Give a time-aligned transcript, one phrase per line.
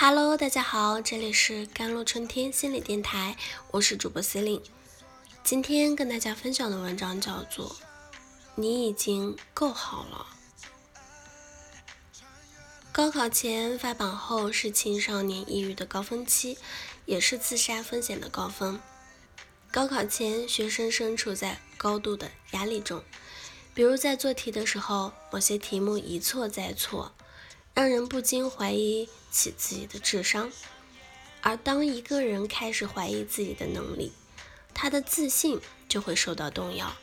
[0.00, 3.36] Hello，大家好，这里是甘露春天心理电台，
[3.72, 4.62] 我是主播 c e l i n e
[5.42, 7.70] 今天跟大家分享的文章叫做
[8.54, 10.24] 《你已经够好了》。
[12.92, 16.56] 高考前发榜后是青少年抑郁的高峰期，
[17.04, 18.78] 也是自杀风险的高峰。
[19.72, 23.02] 高考前，学生身处在高度的压力中，
[23.74, 27.12] 比如在做题的时候，某些题目一错再错，
[27.74, 30.50] 让人不禁怀疑起自己的智商。
[31.40, 34.12] 而当一个人开始怀疑自己的能力，
[34.74, 36.96] 他的自信就会受到动摇，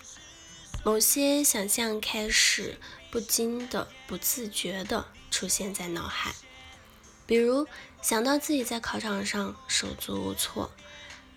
[0.84, 2.78] 某些想象开始
[3.10, 6.36] 不经的、不自觉的出现在脑海，
[7.26, 7.68] 比如
[8.02, 10.72] 想到自己在考场上手足无措。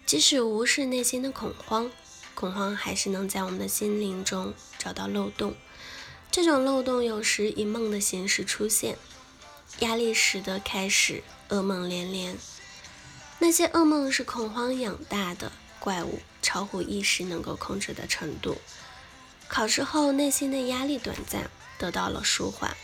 [0.05, 1.91] 即使无视内心的恐慌，
[2.35, 5.55] 恐慌还是能在我们的心灵中找到漏洞。
[6.31, 8.97] 这种漏洞有时以梦的形式出现，
[9.81, 12.37] 压力使得开始噩梦连连。
[13.39, 18.59] 那些噩梦是恐慌养大的怪物，超乎意识能够控制的程度。
[19.47, 22.77] 考试后内心的压力短暂得到了舒缓，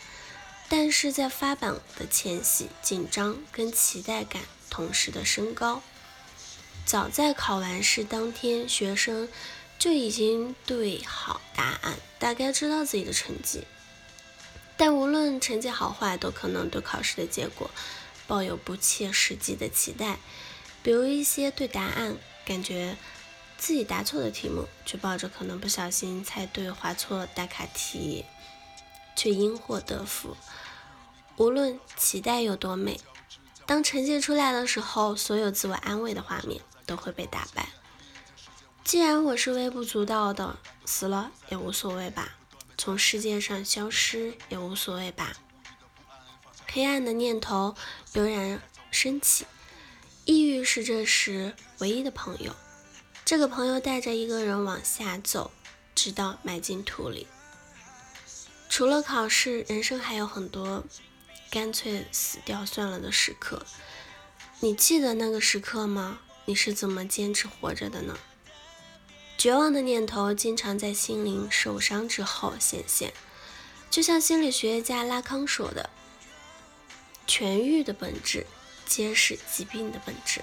[0.69, 5.83] 但是在发榜的前夕，紧张跟期待感同时的升高。
[6.85, 9.27] 早在考完试当天，学生
[9.77, 13.65] 就已经对好答案，大概知道自己的成绩。
[14.77, 17.69] 但无论成绩好坏，都可能对考试的结果
[18.27, 20.17] 抱有不切实际的期待。
[20.83, 22.97] 比如一些对答案感觉
[23.57, 28.25] 自己答错的题目，却抱着可能不小心猜对划错打卡题，
[29.15, 30.35] 却因祸得福。
[31.37, 32.99] 无论期待有多美，
[33.65, 36.61] 当成绩出来的时候，所有自我安慰的画面。
[36.87, 37.69] 都会被打败。
[38.83, 42.35] 既然我是微不足道的，死了也无所谓吧，
[42.77, 45.33] 从世界上消失也无所谓吧。
[46.67, 47.75] 黑暗的念头
[48.13, 49.45] 油然升起，
[50.25, 52.55] 抑郁是这时唯一的朋友。
[53.23, 55.51] 这个朋友带着一个人往下走，
[55.95, 57.27] 直到埋进土里。
[58.69, 60.83] 除了考试，人生还有很多
[61.49, 63.65] 干脆死掉算了的时刻。
[64.59, 66.19] 你记得那个时刻吗？
[66.45, 68.17] 你是怎么坚持活着的呢？
[69.37, 73.13] 绝望的念头经常在心灵受伤之后显现，
[73.91, 75.89] 就像心理学家拉康说的
[77.27, 78.47] ：“痊愈的本质
[78.85, 80.41] 皆是疾病的本质。”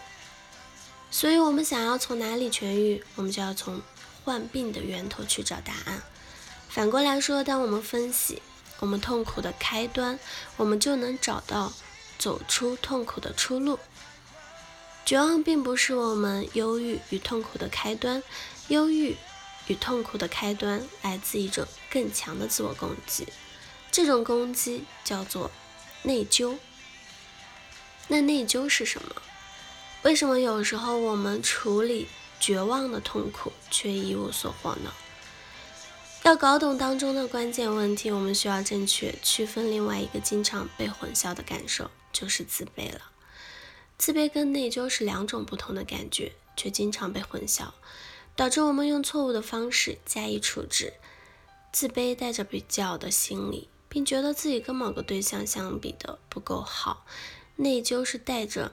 [1.11, 3.83] 所以，我们想要从哪里痊愈，我们就要从
[4.25, 6.03] 患病的源头去找答案。
[6.69, 8.41] 反过来说，当我们分析
[8.79, 10.19] 我们痛苦的开端，
[10.57, 11.73] 我们就能找到
[12.19, 13.79] 走出痛苦的出路。
[15.13, 18.23] 绝望并不是我们忧郁与痛苦的开端，
[18.69, 19.15] 忧郁
[19.67, 23.29] 与痛苦的开端来自一种更强的自我攻击，
[23.91, 25.51] 这种攻击叫做
[26.05, 26.57] 内疚。
[28.09, 29.15] 那内疚是什么？
[30.01, 32.09] 为什么有时候我们处理
[32.41, 34.95] 绝望的痛苦却一无所获呢？
[36.23, 43.03] 要搞懂当中的关键问题，我们需要正确区分另外一个经常被混淆的感受，就是自卑了。
[44.03, 47.69] 自卑跟内疚是两种不同的感觉，却经常被混淆，
[48.35, 50.95] 导致我们用错误的方式加以处置。
[51.71, 57.05] 自卑带着比较的心理，并觉得自己跟某个对象相比的不够好；
[57.55, 58.73] 内疚是带着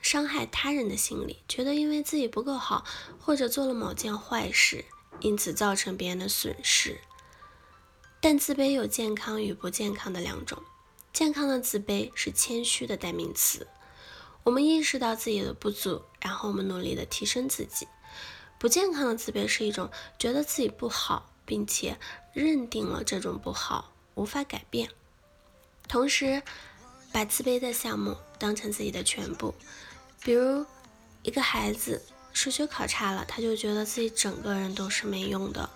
[0.00, 2.86] 伤害他人的心理，觉得因为自己不够好，
[3.20, 4.86] 或者做了某件坏事，
[5.20, 6.98] 因此造成别人的损失。
[8.22, 10.62] 但自卑有健康与不健康的两种，
[11.12, 13.66] 健康的自卑是谦虚的代名词。
[14.44, 17.86] 我们意识到自己的不足，然后我们努力的提升自己。
[18.58, 21.98] 不健康的自卑是一种觉得自己不好，并且
[22.32, 24.88] 认定了这种不好无法改变，
[25.88, 26.42] 同时
[27.10, 29.54] 把自卑的项目当成自己的全部。
[30.22, 30.64] 比如
[31.22, 35.68] 一个孩子数学考差了，他就觉得自己整个人都是没用的。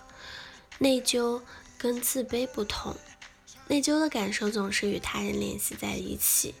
[0.79, 1.41] 内疚
[1.77, 2.95] 跟自卑不同，
[3.67, 6.55] 内疚的感受总是与他人联系在一起。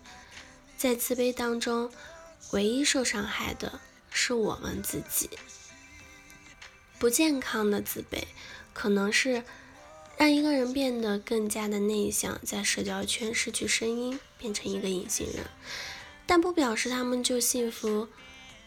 [0.77, 1.91] 在自卑当中，
[2.51, 3.79] 唯一受伤害的
[4.11, 5.27] 是我们自己。
[6.99, 8.23] 不健康的自卑，
[8.73, 9.43] 可能是
[10.17, 15.45] 让一个人变得更加的内向，在社交圈失去声音，变成一个隐形人。
[16.27, 18.07] 但不表示他们就信服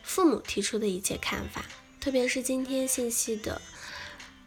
[0.02, 1.64] 父母提出的一切看法，
[2.00, 3.62] 特别是今天信息的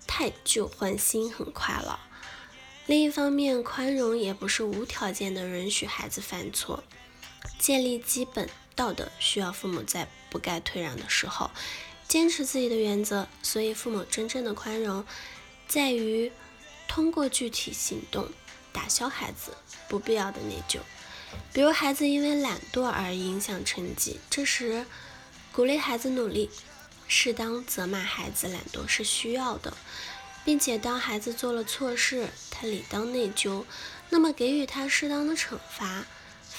[0.06, 2.00] 太旧换新很快了。
[2.88, 6.84] 另一方面，宽容也不是无条件的允许孩子犯错。
[7.60, 11.52] 建立基本道德需要父母在不该退让的时候
[12.08, 15.06] 坚持自己的原则，所以父母真正的宽容
[15.68, 16.32] 在于
[16.88, 18.30] 通过具体行动
[18.72, 19.56] 打消孩子
[19.88, 20.80] 不必要的内疚。
[21.52, 24.86] 比如孩子因为懒惰而影响成绩，这时
[25.52, 26.52] 鼓励孩子努力，
[27.08, 29.76] 适当责骂孩子懒惰是需要的，
[30.46, 33.64] 并且当孩子做了错事，他理当内疚，
[34.10, 36.06] 那么给予他适当的惩罚，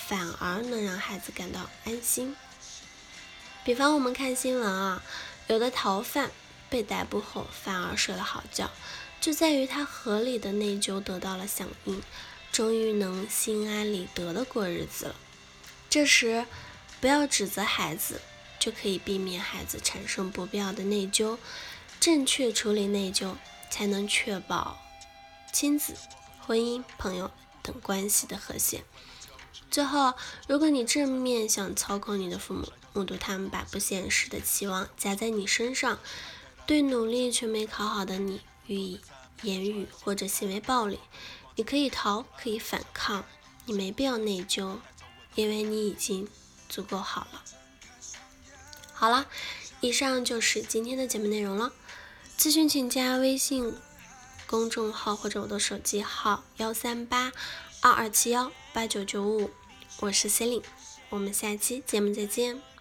[0.07, 2.37] 反而能让孩子感到安心。
[3.65, 5.03] 比方我们看新闻啊，
[5.47, 6.31] 有的逃犯
[6.69, 8.71] 被逮捕后反而睡了好觉，
[9.21, 12.03] 就在于他合理的内疚得到了响应。
[12.53, 15.17] 终于能心安理得的过日子了。
[15.91, 16.47] 这时，
[17.01, 18.21] 不要指责孩子，
[18.61, 21.37] 就可以避免孩子产生不必要的内疚。
[21.99, 23.35] 正确处理内疚，
[23.71, 24.79] 才能确保
[25.53, 25.97] 亲子、
[26.47, 27.29] 婚姻、朋友
[27.61, 28.85] 等关系的和谐。
[29.75, 30.15] 最后，
[30.47, 35.99] 如果你正面想操控你的父母，目睹他们把不现实的期望加在你身上，
[36.65, 39.01] 对努力却没考好的你予以
[39.43, 41.01] 言语或者行为暴力。
[41.57, 43.25] 你可以逃，可以反抗，
[43.65, 44.77] 你没必要内疚，
[45.35, 46.29] 因为你已经
[46.69, 47.43] 足够好了。
[48.93, 49.27] 好了，
[49.81, 51.73] 以上就是今天的节目内容了。
[52.39, 53.75] 咨询请加微信
[54.47, 57.33] 公众号或者我的手机号幺三八
[57.81, 59.51] 二二七幺八九九五，
[60.01, 60.65] 我是 c e l i n e
[61.09, 62.74] 我们下期节目再见。